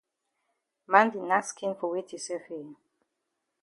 [0.91, 2.69] Man di nack skin for weti sef eh?